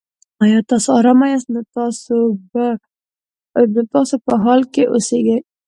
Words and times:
که 0.39 0.59
تاسو 0.69 0.89
ارامه 0.97 1.27
یاست؛ 1.33 1.47
نو 3.73 3.83
تاسو 3.93 4.15
په 4.25 4.33
حال 4.43 4.61
کې 4.73 4.83
اوسېږئ. 4.93 5.37